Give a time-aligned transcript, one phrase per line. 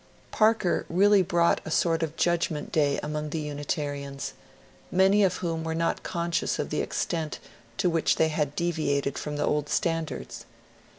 [0.31, 4.33] Parker really brought a sort of judgment day among the Unitarians,
[4.91, 7.37] many of whom were not conscious of the extent
[7.77, 10.47] to which they had deviated from the old standards.